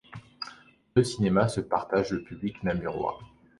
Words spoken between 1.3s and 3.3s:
se partagent le public namurois.